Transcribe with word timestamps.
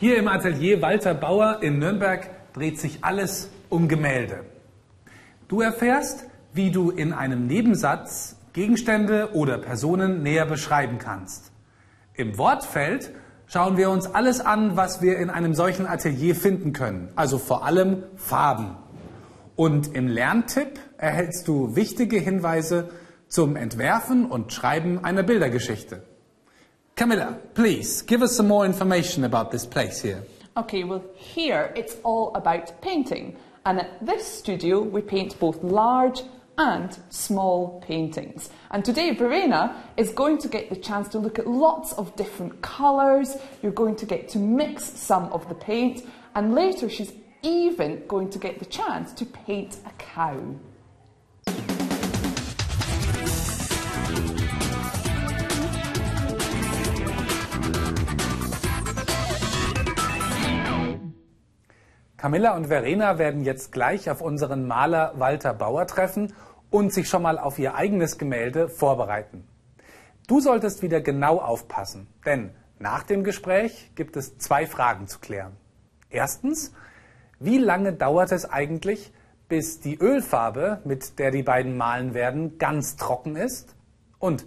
Hier 0.00 0.16
im 0.16 0.28
Atelier 0.28 0.80
Walter 0.80 1.12
Bauer 1.12 1.58
in 1.60 1.78
Nürnberg 1.78 2.30
dreht 2.54 2.80
sich 2.80 3.04
alles 3.04 3.50
um 3.68 3.86
Gemälde. 3.86 4.46
Du 5.46 5.60
erfährst, 5.60 6.24
wie 6.54 6.70
du 6.70 6.90
in 6.90 7.12
einem 7.12 7.46
Nebensatz 7.46 8.36
Gegenstände 8.54 9.34
oder 9.34 9.58
Personen 9.58 10.22
näher 10.22 10.46
beschreiben 10.46 10.96
kannst. 10.96 11.52
Im 12.14 12.38
Wortfeld 12.38 13.10
schauen 13.46 13.76
wir 13.76 13.90
uns 13.90 14.06
alles 14.06 14.40
an, 14.40 14.74
was 14.74 15.02
wir 15.02 15.18
in 15.18 15.28
einem 15.28 15.52
solchen 15.52 15.86
Atelier 15.86 16.34
finden 16.34 16.72
können, 16.72 17.12
also 17.14 17.36
vor 17.36 17.66
allem 17.66 18.04
Farben. 18.16 18.78
Und 19.54 19.94
im 19.94 20.08
Lerntipp 20.08 20.80
erhältst 20.96 21.46
du 21.46 21.76
wichtige 21.76 22.16
Hinweise 22.16 22.88
zum 23.28 23.54
Entwerfen 23.54 24.24
und 24.24 24.50
Schreiben 24.50 25.04
einer 25.04 25.24
Bildergeschichte. 25.24 26.04
Camilla, 27.00 27.34
please 27.54 28.02
give 28.02 28.20
us 28.20 28.36
some 28.36 28.46
more 28.46 28.66
information 28.66 29.24
about 29.24 29.50
this 29.50 29.64
place 29.64 30.02
here. 30.02 30.22
Okay, 30.58 30.84
well, 30.84 31.02
here 31.14 31.72
it's 31.74 31.96
all 32.04 32.30
about 32.34 32.78
painting. 32.82 33.38
And 33.64 33.80
at 33.80 34.04
this 34.04 34.26
studio, 34.26 34.82
we 34.82 35.00
paint 35.00 35.40
both 35.40 35.62
large 35.62 36.20
and 36.58 36.98
small 37.08 37.80
paintings. 37.80 38.50
And 38.70 38.84
today, 38.84 39.14
Verena 39.14 39.82
is 39.96 40.10
going 40.10 40.36
to 40.40 40.48
get 40.48 40.68
the 40.68 40.76
chance 40.76 41.08
to 41.12 41.18
look 41.18 41.38
at 41.38 41.46
lots 41.46 41.94
of 41.94 42.14
different 42.16 42.60
colours. 42.60 43.34
You're 43.62 43.72
going 43.72 43.96
to 43.96 44.04
get 44.04 44.28
to 44.34 44.38
mix 44.38 44.84
some 44.84 45.32
of 45.32 45.48
the 45.48 45.54
paint. 45.54 46.06
And 46.34 46.54
later, 46.54 46.90
she's 46.90 47.14
even 47.42 48.06
going 48.08 48.28
to 48.28 48.38
get 48.38 48.58
the 48.58 48.66
chance 48.66 49.14
to 49.14 49.24
paint 49.24 49.78
a 49.86 49.90
cow. 49.92 50.54
Camilla 62.20 62.54
und 62.54 62.66
Verena 62.66 63.16
werden 63.16 63.44
jetzt 63.44 63.72
gleich 63.72 64.10
auf 64.10 64.20
unseren 64.20 64.66
Maler 64.66 65.14
Walter 65.14 65.54
Bauer 65.54 65.86
treffen 65.86 66.34
und 66.68 66.92
sich 66.92 67.08
schon 67.08 67.22
mal 67.22 67.38
auf 67.38 67.58
ihr 67.58 67.76
eigenes 67.76 68.18
Gemälde 68.18 68.68
vorbereiten. 68.68 69.48
Du 70.26 70.38
solltest 70.38 70.82
wieder 70.82 71.00
genau 71.00 71.38
aufpassen, 71.38 72.08
denn 72.26 72.50
nach 72.78 73.04
dem 73.04 73.24
Gespräch 73.24 73.92
gibt 73.94 74.18
es 74.18 74.36
zwei 74.36 74.66
Fragen 74.66 75.06
zu 75.06 75.18
klären. 75.18 75.56
Erstens, 76.10 76.74
wie 77.38 77.56
lange 77.56 77.94
dauert 77.94 78.32
es 78.32 78.44
eigentlich, 78.44 79.14
bis 79.48 79.80
die 79.80 79.98
Ölfarbe, 79.98 80.82
mit 80.84 81.18
der 81.18 81.30
die 81.30 81.42
beiden 81.42 81.78
malen 81.78 82.12
werden, 82.12 82.58
ganz 82.58 82.96
trocken 82.96 83.34
ist? 83.34 83.74
Und 84.18 84.44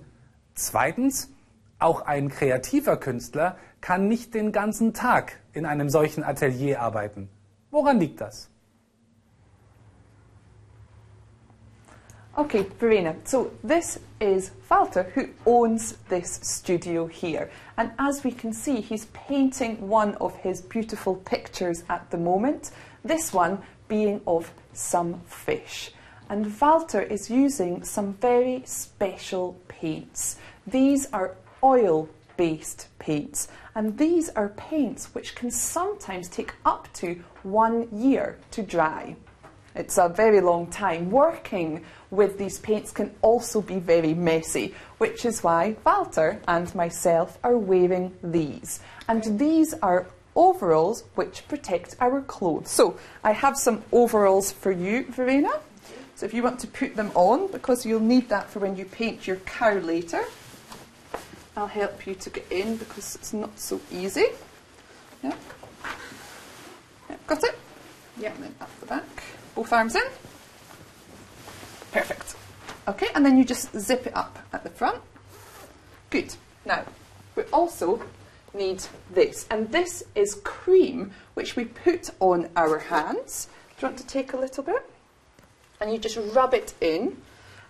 zweitens, 0.54 1.34
auch 1.80 2.06
ein 2.06 2.30
kreativer 2.30 2.98
Künstler 2.98 3.58
kann 3.82 4.08
nicht 4.08 4.36
den 4.36 4.52
ganzen 4.52 4.94
Tag 4.94 5.40
in 5.54 5.66
einem 5.66 5.90
solchen 5.90 6.24
Atelier 6.24 6.80
arbeiten. 6.80 7.30
Woran 7.74 8.00
liegt 8.00 8.22
das? 8.22 8.50
Okay, 12.38 12.68
Verena, 12.80 13.16
so 13.24 13.52
this 13.64 14.00
is 14.20 14.52
Walter 14.70 15.12
who 15.16 15.30
owns 15.48 15.98
this 16.08 16.40
studio 16.44 17.08
here. 17.08 17.50
And 17.76 17.92
as 17.98 18.24
we 18.24 18.32
can 18.32 18.54
see, 18.54 18.80
he's 18.80 19.06
painting 19.06 19.88
one 19.88 20.14
of 20.16 20.36
his 20.36 20.62
beautiful 20.62 21.16
pictures 21.16 21.84
at 21.90 22.12
the 22.12 22.18
moment, 22.18 22.70
this 23.04 23.34
one 23.34 23.58
being 23.88 24.22
of 24.28 24.52
some 24.74 25.22
fish. 25.26 25.92
And 26.30 26.54
Walter 26.62 27.02
is 27.02 27.32
using 27.32 27.84
some 27.84 28.14
very 28.14 28.62
special 28.66 29.60
paints. 29.68 30.38
These 30.68 31.08
are 31.12 31.38
oil 31.64 32.08
based 32.38 32.88
paints. 33.00 33.48
And 33.76 33.98
these 33.98 34.30
are 34.30 34.50
paints 34.50 35.14
which 35.14 35.36
can 35.36 35.52
sometimes 35.52 36.30
take 36.30 36.54
up 36.66 36.92
to 36.94 37.24
one 37.44 37.88
year 37.92 38.38
to 38.52 38.62
dry. 38.62 39.16
It's 39.76 39.98
a 39.98 40.08
very 40.08 40.40
long 40.40 40.68
time. 40.68 41.10
Working 41.10 41.84
with 42.12 42.38
these 42.38 42.60
paints 42.60 42.92
can 42.92 43.12
also 43.22 43.62
be 43.62 43.80
very 43.80 44.14
messy, 44.14 44.76
which 45.00 45.26
is 45.26 45.44
why 45.44 45.76
Walter 45.84 46.40
and 46.48 46.74
myself 46.76 47.40
are 47.44 47.58
wearing 47.58 48.16
these. 48.24 48.82
And 49.08 49.40
these 49.40 49.74
are 49.76 50.08
overalls 50.36 51.04
which 51.16 51.48
protect 51.48 51.96
our 52.00 52.22
clothes. 52.22 52.70
So 52.70 52.98
I 53.24 53.32
have 53.32 53.58
some 53.58 53.84
overalls 53.92 54.52
for 54.52 54.72
you, 54.72 55.06
Verena. 55.10 55.60
So 56.16 56.28
if 56.28 56.34
you 56.34 56.44
want 56.44 56.60
to 56.60 56.68
put 56.68 56.96
them 56.96 57.12
on, 57.16 57.52
because 57.52 57.86
you'll 57.86 58.00
need 58.00 58.30
that 58.30 58.50
for 58.50 58.60
when 58.60 58.76
you 58.76 58.86
paint 58.86 59.26
your 59.26 59.38
cow 59.38 59.74
later. 59.74 60.24
I'll 61.56 61.68
help 61.68 62.08
you 62.08 62.16
to 62.16 62.30
get 62.30 62.52
in 62.52 62.78
because 62.78 63.16
it's 63.16 63.34
not 63.34 63.58
so 63.60 63.80
easy. 63.92 64.26
Yeah. 65.24 65.36
yeah 67.10 67.16
got 67.28 67.44
it? 67.44 67.58
Yeah, 68.18 68.34
then 68.40 68.56
up 68.60 68.70
the 68.80 68.86
back. 68.88 69.24
Both 69.56 69.72
arms 69.72 69.96
in. 69.96 70.04
Perfect. 71.92 72.36
Okay, 72.88 73.08
and 73.14 73.26
then 73.26 73.38
you 73.38 73.46
just 73.46 73.78
zip 73.80 74.08
it 74.08 74.16
up 74.16 74.40
at 74.52 74.64
the 74.64 74.70
front. 74.70 75.00
Good. 76.10 76.36
Now, 76.66 76.86
we 77.36 77.44
also 77.54 78.02
need 78.54 78.84
this, 79.12 79.48
and 79.50 79.72
this 79.72 80.04
is 80.16 80.36
cream 80.44 81.12
which 81.34 81.56
we 81.56 81.66
put 81.66 82.10
on 82.20 82.50
our 82.56 82.80
hands. 82.80 83.48
Do 83.78 83.86
you 83.86 83.88
want 83.90 84.00
to 84.00 84.08
take 84.08 84.34
a 84.34 84.38
little 84.38 84.64
bit? 84.64 84.90
And 85.80 85.92
you 85.92 85.98
just 85.98 86.18
rub 86.18 86.54
it 86.54 86.74
in, 86.82 87.18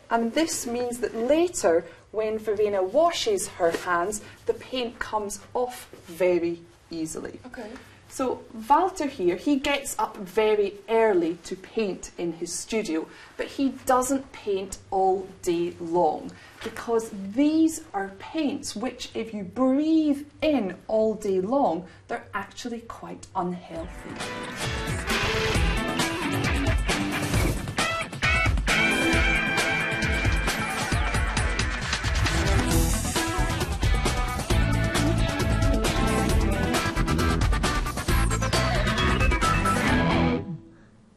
and 0.10 0.34
this 0.34 0.68
means 0.68 1.00
that 1.00 1.16
later 1.16 1.86
when 2.14 2.38
Verena 2.38 2.82
washes 2.82 3.50
her 3.60 3.72
hands, 3.72 4.22
the 4.46 4.54
paint 4.54 5.00
comes 5.00 5.42
off 5.54 5.90
very 6.06 6.60
easily. 6.90 7.40
Okay. 7.48 7.70
So 8.08 8.44
Walter 8.70 9.08
here, 9.08 9.36
he 9.36 9.56
gets 9.56 9.98
up 9.98 10.16
very 10.18 10.76
early 10.88 11.40
to 11.46 11.56
paint 11.56 12.12
in 12.16 12.34
his 12.34 12.54
studio, 12.54 13.08
but 13.38 13.48
he 13.48 13.70
doesn't 13.88 14.32
paint 14.32 14.78
all 14.92 15.28
day 15.42 15.74
long 15.82 16.32
because 16.64 17.10
these 17.34 17.82
are 17.92 18.12
paints 18.20 18.76
which 18.76 19.10
if 19.16 19.34
you 19.34 19.44
breathe 19.44 20.28
in 20.44 20.76
all 20.88 21.16
day 21.16 21.42
long, 21.42 21.88
they're 22.08 22.28
actually 22.36 22.82
quite 22.82 23.26
unhealthy. 23.36 25.63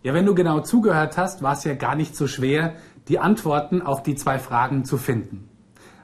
Ja, 0.07 0.15
wenn 0.15 0.25
du 0.25 0.37
genau 0.37 0.61
zugehört 0.61 1.19
hast, 1.19 1.43
war 1.43 1.55
es 1.55 1.65
ja 1.65 1.75
gar 1.75 1.97
nicht 1.97 2.15
so 2.15 2.29
schwer, 2.29 2.75
die 3.09 3.19
Antworten 3.19 3.83
auf 3.83 4.05
die 4.05 4.15
zwei 4.15 4.39
Fragen 4.39 4.85
zu 4.85 4.99
finden. 4.99 5.49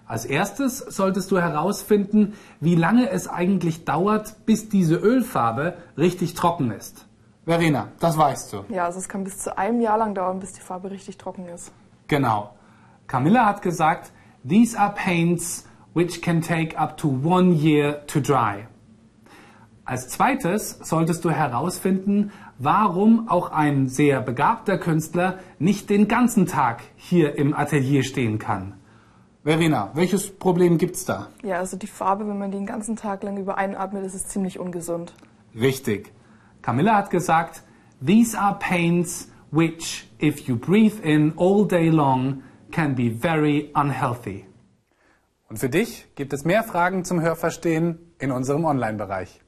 Als 0.06 0.24
erstes 0.24 0.78
solltest 0.78 1.30
du 1.30 1.38
herausfinden, 1.38 2.34
wie 2.58 2.74
lange 2.74 3.10
es 3.10 3.28
eigentlich 3.28 3.84
dauert, 3.84 4.44
bis 4.44 4.68
diese 4.68 4.96
Ölfarbe 4.96 5.76
richtig 5.96 6.34
trocken 6.34 6.72
ist. 6.72 7.06
Verena, 7.44 7.92
das 8.00 8.18
weißt 8.18 8.52
du. 8.52 8.64
Ja, 8.70 8.86
also 8.86 8.98
es 8.98 9.08
kann 9.08 9.22
bis 9.22 9.38
zu 9.38 9.56
einem 9.56 9.80
Jahr 9.80 9.98
lang 9.98 10.16
dauern, 10.16 10.40
bis 10.40 10.52
die 10.52 10.62
Farbe 10.62 10.90
richtig 10.90 11.16
trocken 11.16 11.46
ist. 11.46 11.70
Genau. 12.08 12.56
Camilla 13.06 13.46
hat 13.46 13.62
gesagt, 13.62 14.10
these 14.44 14.76
are 14.76 14.92
paints 14.92 15.64
which 15.94 16.20
can 16.20 16.40
take 16.40 16.76
up 16.76 16.96
to 16.96 17.06
one 17.06 17.52
year 17.52 18.04
to 18.08 18.18
dry. 18.18 18.66
Als 19.84 20.08
zweites 20.08 20.78
solltest 20.82 21.24
du 21.24 21.30
herausfinden, 21.30 22.30
warum 22.58 23.28
auch 23.28 23.50
ein 23.50 23.88
sehr 23.88 24.20
begabter 24.20 24.78
Künstler 24.78 25.40
nicht 25.58 25.90
den 25.90 26.06
ganzen 26.06 26.46
Tag 26.46 26.82
hier 26.94 27.36
im 27.36 27.52
Atelier 27.52 28.04
stehen 28.04 28.38
kann. 28.38 28.74
Verena, 29.42 29.90
welches 29.94 30.30
Problem 30.30 30.78
gibt's 30.78 31.04
da? 31.04 31.26
Ja, 31.42 31.56
also 31.56 31.76
die 31.76 31.88
Farbe, 31.88 32.28
wenn 32.28 32.38
man 32.38 32.52
die 32.52 32.58
den 32.58 32.66
ganzen 32.66 32.94
Tag 32.94 33.24
lang 33.24 33.38
über 33.38 33.58
einatmet, 33.58 34.04
ist 34.04 34.14
es 34.14 34.28
ziemlich 34.28 34.60
ungesund. 34.60 35.14
Richtig. 35.58 36.12
Camilla 36.62 36.94
hat 36.94 37.10
gesagt, 37.10 37.64
these 38.04 38.38
are 38.38 38.56
paints 38.60 39.28
which, 39.50 40.08
if 40.20 40.46
you 40.46 40.56
breathe 40.56 41.02
in 41.02 41.32
all 41.36 41.66
day 41.66 41.88
long, 41.88 42.44
can 42.70 42.94
be 42.94 43.10
very 43.10 43.72
unhealthy. 43.74 44.46
Und 45.48 45.58
für 45.58 45.68
dich 45.68 46.06
gibt 46.14 46.32
es 46.32 46.44
mehr 46.44 46.62
Fragen 46.62 47.04
zum 47.04 47.20
Hörverstehen 47.20 47.98
in 48.20 48.30
unserem 48.30 48.64
Online-Bereich. 48.64 49.40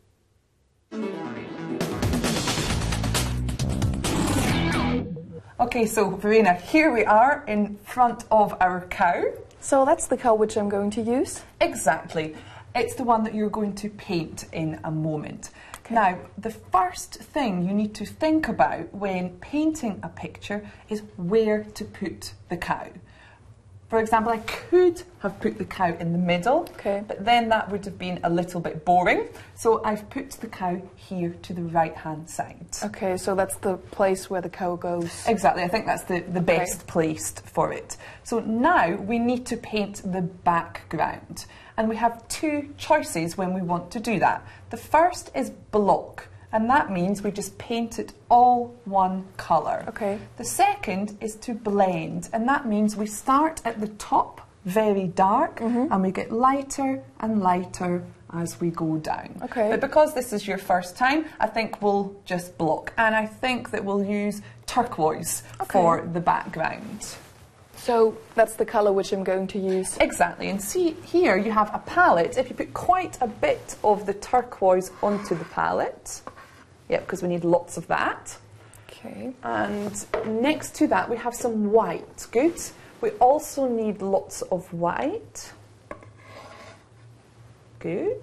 Okay, 5.60 5.86
so 5.86 6.10
Verena, 6.10 6.54
here 6.54 6.92
we 6.92 7.04
are 7.04 7.44
in 7.48 7.78
front 7.78 8.24
of 8.30 8.54
our 8.60 8.86
cow. 8.90 9.24
So 9.60 9.84
that's 9.84 10.06
the 10.06 10.16
cow 10.16 10.34
which 10.34 10.56
I'm 10.56 10.68
going 10.68 10.90
to 10.90 11.02
use. 11.02 11.42
Exactly. 11.60 12.36
It's 12.76 12.94
the 12.94 13.02
one 13.02 13.24
that 13.24 13.34
you're 13.34 13.50
going 13.50 13.74
to 13.76 13.88
paint 13.88 14.46
in 14.52 14.78
a 14.84 14.90
moment. 14.90 15.50
Okay. 15.78 15.94
Now, 15.94 16.18
the 16.38 16.50
first 16.50 17.14
thing 17.14 17.66
you 17.66 17.74
need 17.74 17.94
to 17.94 18.04
think 18.04 18.46
about 18.48 18.94
when 18.94 19.30
painting 19.38 20.00
a 20.02 20.08
picture 20.08 20.68
is 20.88 21.02
where 21.16 21.64
to 21.64 21.84
put 21.84 22.34
the 22.48 22.56
cow. 22.56 22.88
For 23.94 24.00
example, 24.00 24.32
I 24.32 24.38
could 24.38 25.04
have 25.20 25.38
put 25.38 25.56
the 25.56 25.64
cow 25.64 25.94
in 26.00 26.10
the 26.10 26.18
middle, 26.18 26.62
Okay. 26.72 27.04
but 27.06 27.24
then 27.24 27.48
that 27.50 27.70
would 27.70 27.84
have 27.84 27.96
been 27.96 28.18
a 28.24 28.28
little 28.28 28.60
bit 28.60 28.84
boring. 28.84 29.28
So 29.54 29.84
I've 29.84 30.10
put 30.10 30.32
the 30.32 30.48
cow 30.48 30.82
here 30.96 31.36
to 31.42 31.52
the 31.54 31.62
right 31.62 31.94
hand 31.94 32.28
side. 32.28 32.66
Okay, 32.82 33.16
so 33.16 33.36
that's 33.36 33.54
the 33.58 33.76
place 33.76 34.28
where 34.28 34.40
the 34.40 34.48
cow 34.48 34.74
goes. 34.74 35.12
Exactly, 35.28 35.62
I 35.62 35.68
think 35.68 35.86
that's 35.86 36.02
the, 36.02 36.18
the 36.22 36.40
Okay. 36.40 36.58
best 36.58 36.88
placed 36.88 37.46
for 37.46 37.72
it. 37.72 37.96
So 38.24 38.40
now 38.40 38.96
we 38.96 39.20
need 39.20 39.46
to 39.46 39.56
paint 39.56 40.02
the 40.02 40.22
background. 40.22 41.46
And 41.76 41.88
we 41.88 41.94
have 41.94 42.26
two 42.26 42.74
choices 42.76 43.38
when 43.38 43.54
we 43.54 43.62
want 43.62 43.92
to 43.92 44.00
do 44.00 44.18
that. 44.18 44.44
The 44.70 44.76
first 44.76 45.30
is 45.36 45.50
block, 45.50 46.26
and 46.54 46.70
that 46.70 46.90
means 46.90 47.22
we 47.22 47.30
just 47.30 47.58
paint 47.58 47.98
it 47.98 48.12
all 48.30 48.74
one 48.86 49.26
colour. 49.36 49.84
Okay. 49.88 50.18
The 50.38 50.44
second 50.44 51.18
is 51.20 51.34
to 51.46 51.52
blend, 51.52 52.30
and 52.32 52.48
that 52.48 52.66
means 52.66 52.96
we 52.96 53.06
start 53.06 53.60
at 53.66 53.80
the 53.80 53.88
top 53.88 54.40
very 54.64 55.06
dark 55.08 55.60
Mm-hmm. 55.60 55.92
and 55.92 56.02
we 56.02 56.10
get 56.10 56.32
lighter 56.32 57.02
and 57.20 57.42
lighter 57.42 58.02
as 58.32 58.58
we 58.60 58.70
go 58.70 58.96
down. 58.96 59.30
Okay. 59.42 59.68
But 59.70 59.80
because 59.80 60.14
this 60.14 60.32
is 60.32 60.46
your 60.48 60.56
first 60.58 60.96
time, 60.96 61.26
I 61.38 61.46
think 61.46 61.82
we'll 61.82 62.16
just 62.24 62.56
block. 62.56 62.92
And 62.96 63.14
I 63.14 63.26
think 63.26 63.70
that 63.72 63.84
we'll 63.84 64.02
use 64.04 64.40
turquoise 64.66 65.42
Okay. 65.60 65.72
for 65.72 66.08
the 66.12 66.20
background. 66.20 67.00
So 67.76 68.16
that's 68.34 68.54
the 68.54 68.64
color 68.64 68.92
which 68.92 69.12
I'm 69.12 69.22
going 69.24 69.46
to 69.48 69.58
use. 69.58 69.98
Exactly. 69.98 70.48
And 70.48 70.60
see 70.62 70.96
here 71.04 71.36
you 71.36 71.52
have 71.52 71.70
a 71.74 71.80
palette. 71.80 72.38
If 72.38 72.48
you 72.48 72.56
put 72.56 72.72
quite 72.72 73.18
a 73.20 73.26
bit 73.26 73.76
of 73.84 74.06
the 74.06 74.14
turquoise 74.14 74.90
onto 75.02 75.34
the 75.36 75.44
palette, 75.44 76.22
yeah, 76.88 77.00
because 77.00 77.22
we 77.22 77.28
need 77.28 77.44
lots 77.44 77.76
of 77.76 77.86
that. 77.88 78.36
Okay. 78.88 79.32
And 79.42 80.06
next 80.26 80.74
to 80.76 80.86
that, 80.88 81.08
we 81.08 81.16
have 81.16 81.34
some 81.34 81.70
white. 81.72 82.26
Good. 82.30 82.60
We 83.00 83.10
also 83.12 83.68
need 83.68 84.00
lots 84.02 84.42
of 84.42 84.72
white. 84.72 85.52
Good. 87.78 88.22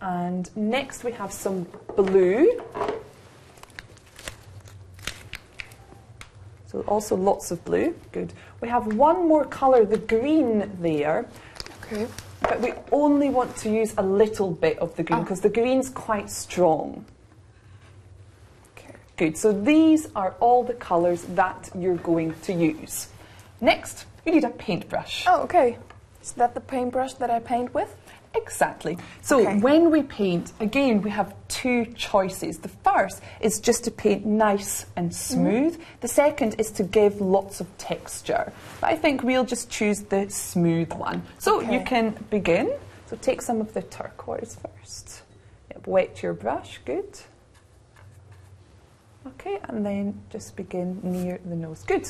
And 0.00 0.54
next, 0.56 1.04
we 1.04 1.12
have 1.12 1.32
some 1.32 1.66
blue. 1.96 2.60
So, 6.66 6.82
also 6.82 7.16
lots 7.16 7.50
of 7.50 7.64
blue. 7.64 7.94
Good. 8.12 8.32
We 8.60 8.68
have 8.68 8.86
one 8.94 9.26
more 9.26 9.44
colour, 9.44 9.84
the 9.84 9.98
green 9.98 10.70
there. 10.80 11.26
Okay. 11.82 12.06
But 12.42 12.60
we 12.60 12.72
only 12.92 13.28
want 13.28 13.56
to 13.56 13.70
use 13.70 13.94
a 13.98 14.02
little 14.02 14.50
bit 14.50 14.78
of 14.78 14.94
the 14.96 15.02
green 15.02 15.20
Ah. 15.20 15.22
because 15.22 15.40
the 15.40 15.48
green's 15.50 15.88
quite 15.90 16.30
strong. 16.30 17.04
Okay. 19.20 19.30
Good, 19.30 19.36
so 19.36 19.52
these 19.52 20.08
are 20.16 20.34
all 20.40 20.64
the 20.64 20.72
colours 20.72 21.24
that 21.34 21.68
you're 21.74 21.96
going 21.96 22.32
to 22.44 22.54
use. 22.54 23.08
Next, 23.60 24.06
you 24.24 24.32
need 24.32 24.44
a 24.44 24.48
paintbrush. 24.50 25.24
Oh, 25.26 25.42
okay. 25.42 25.76
Is 26.22 26.32
that 26.32 26.54
the 26.54 26.60
paintbrush 26.60 27.14
that 27.14 27.30
I 27.30 27.38
paint 27.40 27.74
with? 27.74 27.94
Exactly. 28.34 28.96
So 29.20 29.40
Okay. 29.40 29.58
when 29.58 29.90
we 29.90 30.04
paint, 30.04 30.52
again, 30.60 31.02
we 31.02 31.10
have 31.10 31.34
two 31.48 31.84
choices. 31.96 32.58
The 32.58 32.68
first 32.68 33.20
is 33.42 33.60
just 33.60 33.84
to 33.84 33.90
paint 33.90 34.24
nice 34.24 34.86
and 34.96 35.10
mm-hmm. 35.10 35.34
smooth. 35.34 35.80
The 36.00 36.08
second 36.08 36.54
is 36.58 36.70
to 36.72 36.82
give 36.82 37.20
lots 37.20 37.60
of 37.60 37.66
texture. 37.76 38.52
But 38.80 38.90
I 38.90 38.96
think 38.96 39.22
we'll 39.22 39.44
just 39.44 39.68
choose 39.68 40.00
the 40.00 40.30
smooth 40.30 40.92
one. 40.94 41.24
So 41.38 41.60
you 41.60 41.82
can 41.82 42.16
begin. 42.30 42.72
So 43.08 43.16
take 43.20 43.42
some 43.42 43.60
of 43.60 43.74
the 43.74 43.82
turquoise 43.82 44.56
first. 44.56 45.22
Yep, 45.72 45.86
wet 45.86 46.22
your 46.22 46.32
brush, 46.32 46.80
good. 46.86 47.20
Okay, 49.26 49.58
and 49.64 49.84
then 49.84 50.20
just 50.30 50.56
begin 50.56 51.00
near 51.02 51.40
the 51.44 51.54
nose. 51.56 51.82
Good. 51.84 52.08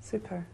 Super. 0.00 0.44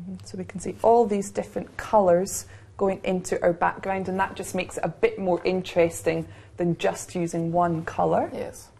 Mhm, 0.00 0.26
So 0.26 0.38
we 0.38 0.44
can 0.44 0.60
see 0.60 0.76
all 0.82 1.04
these 1.04 1.30
different 1.30 1.76
colours 1.76 2.46
going 2.78 3.00
into 3.04 3.42
our 3.42 3.52
background, 3.52 4.08
and 4.08 4.18
that 4.18 4.34
just 4.34 4.54
makes 4.54 4.78
it 4.78 4.84
a 4.84 4.88
bit 4.88 5.18
more 5.18 5.42
interesting 5.44 6.26
than 6.56 6.78
just 6.78 7.14
using 7.14 7.52
one 7.52 7.84
colour. 7.84 8.30
Yes. 8.32 8.70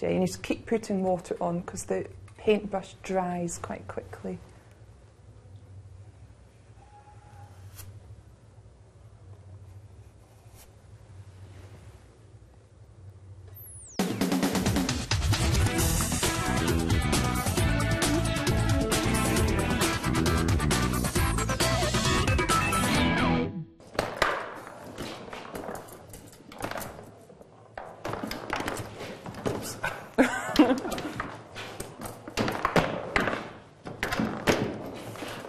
Yeah. 0.00 0.10
You 0.10 0.20
need 0.20 0.28
to 0.32 0.38
keep 0.38 0.66
putting 0.66 1.02
water 1.02 1.36
on 1.40 1.60
because 1.60 1.84
the 1.84 2.06
paintbrush 2.38 2.94
dries 3.02 3.58
quite 3.58 3.86
quickly. 3.88 4.38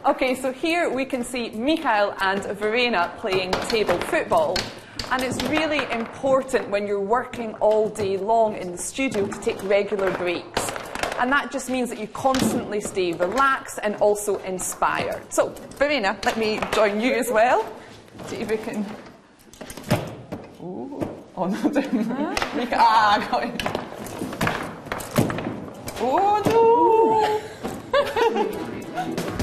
Okay, 0.05 0.35
so 0.35 0.51
here 0.51 0.87
we 0.87 1.03
can 1.03 1.23
see 1.23 1.49
Mikhail 1.49 2.13
and 2.21 2.43
Verena 2.59 3.11
playing 3.17 3.49
table 3.69 3.97
football. 4.01 4.55
And 5.09 5.23
it's 5.23 5.41
really 5.45 5.83
important 5.91 6.69
when 6.69 6.85
you're 6.85 7.01
working 7.01 7.55
all 7.55 7.89
day 7.89 8.15
long 8.17 8.55
in 8.55 8.71
the 8.71 8.77
studio 8.77 9.25
to 9.25 9.41
take 9.41 9.63
regular 9.63 10.11
breaks. 10.11 10.69
And 11.17 11.31
that 11.31 11.51
just 11.51 11.71
means 11.71 11.89
that 11.89 11.97
you 11.97 12.05
constantly 12.09 12.81
stay 12.81 13.13
relaxed 13.13 13.79
and 13.81 13.95
also 13.95 14.37
inspired. 14.43 15.23
So, 15.33 15.49
Verena, 15.79 16.15
let 16.23 16.37
me 16.37 16.59
join 16.71 17.01
you 17.01 17.13
as 17.13 17.31
well. 17.31 17.65
See 18.27 18.35
if 18.35 18.51
we 18.51 18.57
can. 18.57 18.85
Ooh. 20.61 21.01
Oh 21.35 21.47
no, 21.47 21.69
Mikhail. 22.53 22.77
Ah, 22.79 23.15
I 23.15 23.27
got 23.27 23.43
it. 23.43 23.63
Oh 25.99 26.41
no! 29.15 29.31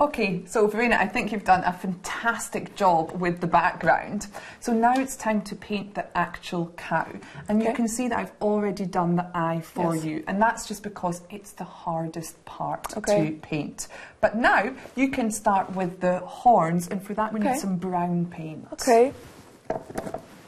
Okay, 0.00 0.42
so 0.46 0.66
Verena, 0.66 0.96
I 0.98 1.06
think 1.06 1.30
you've 1.30 1.44
done 1.44 1.62
a 1.64 1.72
fantastic 1.74 2.74
job 2.74 3.12
with 3.20 3.40
the 3.42 3.46
background. 3.46 4.28
So 4.60 4.72
now 4.72 4.94
it's 4.98 5.14
time 5.14 5.42
to 5.42 5.54
paint 5.54 5.94
the 5.94 6.06
actual 6.16 6.72
cow. 6.78 7.06
And 7.48 7.62
you 7.62 7.74
can 7.74 7.86
see 7.86 8.08
that 8.08 8.18
I've 8.18 8.32
already 8.40 8.86
done 8.86 9.16
the 9.16 9.26
eye 9.34 9.60
for 9.60 9.94
Yes. 9.94 10.04
you. 10.06 10.24
And 10.26 10.40
that's 10.40 10.66
just 10.66 10.82
because 10.82 11.20
it's 11.28 11.52
the 11.52 11.64
hardest 11.64 12.42
part 12.46 12.96
Okay. 12.96 13.26
to 13.32 13.36
paint. 13.42 13.88
But 14.22 14.36
now 14.36 14.70
you 14.96 15.10
can 15.10 15.30
start 15.30 15.76
with 15.76 16.00
the 16.00 16.20
horns, 16.20 16.88
and 16.88 17.02
for 17.02 17.12
that 17.12 17.34
we 17.34 17.40
Okay. 17.40 17.52
need 17.52 17.58
some 17.60 17.76
brown 17.76 18.24
paint. 18.24 18.66
Okay. 18.72 19.12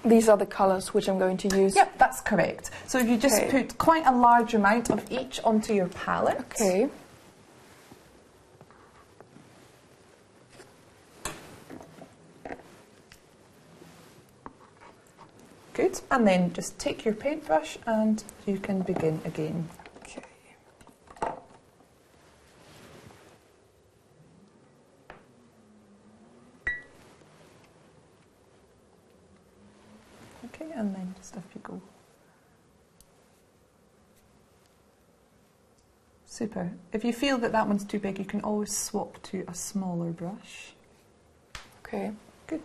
These 0.02 0.28
are 0.30 0.36
the 0.38 0.46
colors 0.46 0.94
which 0.94 1.08
I'm 1.08 1.18
going 1.18 1.36
to 1.36 1.48
use. 1.60 1.76
Yep, 1.76 1.98
that's 1.98 2.20
correct. 2.22 2.70
So 2.86 2.98
if 2.98 3.06
you 3.08 3.18
just 3.18 3.36
Okay. 3.36 3.50
put 3.50 3.76
quite 3.78 4.06
a 4.06 4.12
large 4.12 4.54
amount 4.54 4.88
of 4.88 5.04
each 5.12 5.40
onto 5.44 5.74
your 5.74 5.88
palette. 5.88 6.40
Okay. 6.58 6.88
Good. 15.92 16.00
And 16.10 16.26
then 16.26 16.52
just 16.52 16.78
take 16.78 17.04
your 17.04 17.14
paintbrush 17.14 17.76
and 17.86 18.22
you 18.46 18.58
can 18.58 18.80
begin 18.80 19.20
again. 19.24 19.68
Okay. 19.98 20.22
Okay, 30.46 30.70
and 30.74 30.94
then 30.94 31.14
just 31.18 31.36
off 31.36 31.44
you 31.54 31.60
go. 31.62 31.80
Super. 36.24 36.72
If 36.92 37.04
you 37.04 37.12
feel 37.12 37.36
that 37.38 37.52
that 37.52 37.68
one's 37.68 37.84
too 37.84 37.98
big, 37.98 38.18
you 38.18 38.24
can 38.24 38.40
always 38.40 38.74
swap 38.74 39.22
to 39.24 39.44
a 39.46 39.54
smaller 39.54 40.10
brush. 40.10 40.72
Okay. 41.84 42.12
Good. 42.46 42.62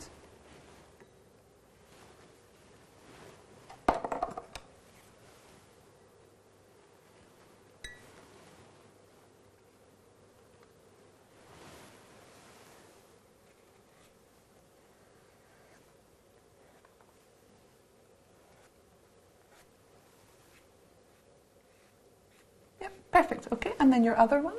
Yep, 22.87 23.11
perfect. 23.11 23.47
Okay, 23.51 23.73
and 23.79 23.91
then 23.91 24.03
your 24.03 24.17
other 24.17 24.41
one. 24.41 24.55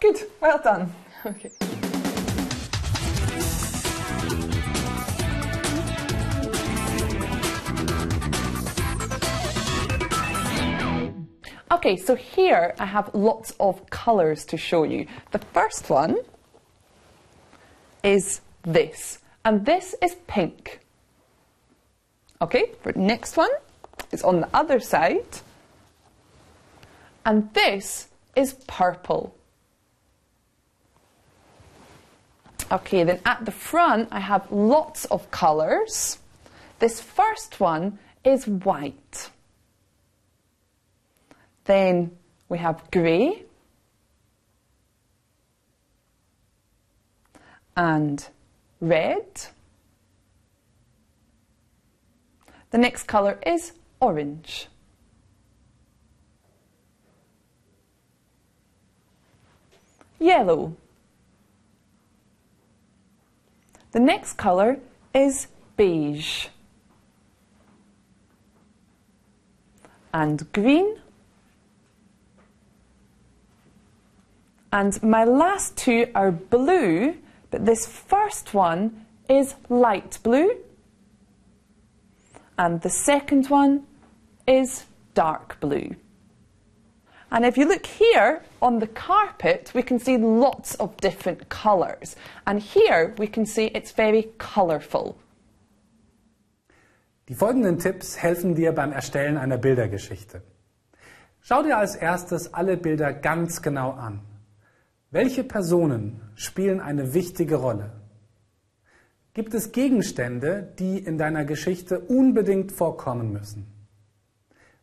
Good. 0.00 0.30
Well 0.40 0.58
done. 0.62 0.92
Okay. 1.26 1.50
Okay, 11.86 11.96
so 11.96 12.16
here 12.16 12.74
I 12.80 12.84
have 12.84 13.14
lots 13.14 13.54
of 13.60 13.88
colours 13.90 14.44
to 14.46 14.56
show 14.56 14.82
you. 14.82 15.06
The 15.30 15.38
first 15.38 15.88
one 15.88 16.16
is 18.02 18.40
this, 18.62 19.20
and 19.44 19.64
this 19.64 19.94
is 20.02 20.16
pink. 20.26 20.80
Okay, 22.42 22.72
the 22.82 22.90
next 22.94 23.36
one 23.36 23.50
is 24.10 24.24
on 24.24 24.40
the 24.40 24.48
other 24.52 24.80
side, 24.80 25.28
and 27.24 27.54
this 27.54 28.08
is 28.34 28.54
purple. 28.66 29.36
Okay, 32.72 33.04
then 33.04 33.20
at 33.24 33.44
the 33.44 33.52
front 33.52 34.08
I 34.10 34.18
have 34.18 34.50
lots 34.50 35.04
of 35.04 35.30
colours. 35.30 36.18
This 36.80 37.00
first 37.00 37.60
one 37.60 38.00
is 38.24 38.48
white. 38.48 39.30
Then 41.66 42.16
we 42.48 42.58
have 42.58 42.90
grey 42.90 43.42
and 47.76 48.26
red. 48.80 49.26
The 52.70 52.78
next 52.78 53.04
colour 53.04 53.38
is 53.44 53.72
orange. 54.00 54.68
Yellow. 60.18 60.76
The 63.92 64.00
next 64.00 64.34
colour 64.34 64.78
is 65.14 65.48
beige. 65.76 66.46
And 70.12 70.50
green. 70.52 70.96
And 74.76 75.02
my 75.02 75.24
last 75.24 75.78
two 75.78 76.08
are 76.14 76.30
blue, 76.30 77.14
but 77.50 77.64
this 77.64 77.86
first 77.86 78.52
one 78.52 79.06
is 79.26 79.54
light 79.70 80.18
blue. 80.22 80.50
And 82.58 82.82
the 82.82 82.90
second 82.90 83.48
one 83.48 83.86
is 84.46 84.84
dark 85.14 85.58
blue. 85.60 85.96
And 87.30 87.46
if 87.46 87.56
you 87.56 87.66
look 87.66 87.86
here 87.86 88.42
on 88.60 88.78
the 88.78 88.86
carpet, 88.86 89.72
we 89.74 89.82
can 89.82 89.98
see 89.98 90.18
lots 90.18 90.74
of 90.74 90.94
different 90.98 91.48
colours. 91.48 92.14
And 92.46 92.60
here 92.60 93.14
we 93.16 93.28
can 93.28 93.46
see 93.46 93.70
it's 93.72 93.92
very 93.92 94.24
colourful. 94.36 95.16
Die 97.30 97.34
folgenden 97.34 97.78
Tipps 97.78 98.18
helfen 98.18 98.54
dir 98.54 98.72
beim 98.72 98.92
Erstellen 98.92 99.38
einer 99.38 99.56
Bildergeschichte. 99.56 100.42
Schau 101.40 101.62
dir 101.62 101.78
als 101.78 101.96
erstes 101.96 102.52
alle 102.52 102.76
Bilder 102.76 103.14
ganz 103.14 103.62
genau 103.62 103.92
an. 103.92 104.20
Welche 105.16 105.44
Personen 105.44 106.20
spielen 106.34 106.78
eine 106.78 107.14
wichtige 107.14 107.54
Rolle? 107.54 107.90
Gibt 109.32 109.54
es 109.54 109.72
Gegenstände, 109.72 110.74
die 110.78 110.98
in 110.98 111.16
deiner 111.16 111.46
Geschichte 111.46 112.00
unbedingt 112.00 112.70
vorkommen 112.70 113.32
müssen? 113.32 113.66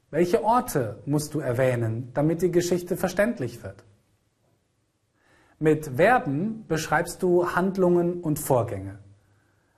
Welche 0.09 0.43
Orte 0.43 1.03
musst 1.05 1.35
du 1.35 1.39
erwähnen, 1.39 2.09
damit 2.15 2.41
die 2.41 2.49
Geschichte 2.49 2.97
verständlich 2.97 3.61
wird? 3.61 3.83
Mit 5.59 5.85
Verben 5.97 6.65
beschreibst 6.67 7.21
du 7.21 7.51
Handlungen 7.55 8.19
und 8.21 8.39
Vorgänge. 8.39 8.97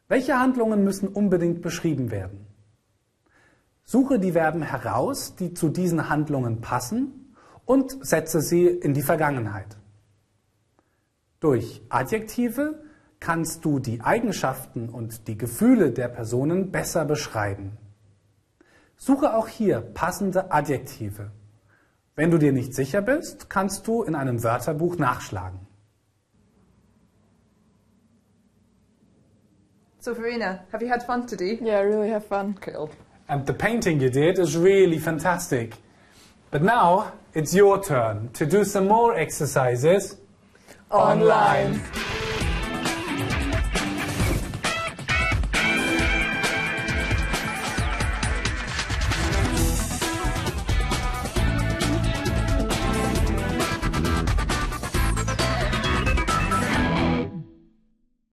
Welche 0.07 0.39
Handlungen 0.39 0.85
müssen 0.85 1.09
unbedingt 1.09 1.61
beschrieben 1.63 2.11
werden? 2.11 2.47
Suche 3.83 4.19
die 4.19 4.31
Verben 4.31 4.61
heraus, 4.61 5.35
die 5.35 5.53
zu 5.53 5.67
diesen 5.67 6.07
Handlungen 6.07 6.61
passen 6.61 7.35
und 7.65 7.97
setze 8.05 8.39
sie 8.39 8.67
in 8.67 8.93
die 8.93 9.03
Vergangenheit. 9.03 9.75
Durch 11.45 11.79
Adjektive 11.89 12.81
kannst 13.19 13.63
du 13.65 13.77
die 13.77 14.01
Eigenschaften 14.01 14.89
und 14.89 15.27
die 15.27 15.37
Gefühle 15.37 15.91
der 15.91 16.07
Personen 16.07 16.71
besser 16.71 17.05
beschreiben. 17.05 17.77
Suche 18.97 19.35
auch 19.35 19.47
hier 19.47 19.79
passende 19.81 20.51
Adjektive. 20.51 21.29
Wenn 22.15 22.31
du 22.31 22.39
dir 22.39 22.51
nicht 22.51 22.73
sicher 22.73 23.03
bist, 23.03 23.47
kannst 23.47 23.85
du 23.85 24.01
in 24.01 24.15
einem 24.15 24.41
Wörterbuch 24.43 24.97
nachschlagen. 24.97 25.59
So, 29.99 30.15
Verena, 30.15 30.63
have 30.73 30.83
you 30.83 30.89
had 30.89 31.03
fun 31.03 31.27
today? 31.27 31.59
Yeah, 31.61 31.79
I 31.79 31.83
really 31.83 32.09
have 32.09 32.25
fun. 32.25 32.55
Cool. 32.59 32.89
And 33.27 33.45
the 33.45 33.53
painting 33.53 34.01
you 34.01 34.09
did 34.09 34.39
is 34.39 34.57
really 34.57 34.97
fantastic. 34.97 35.75
But 36.49 36.63
now 36.63 37.11
it's 37.35 37.53
your 37.53 37.83
turn 37.83 38.31
to 38.33 38.47
do 38.47 38.63
some 38.63 38.87
more 38.87 39.13
exercises 39.15 40.17
Online. 40.91 41.81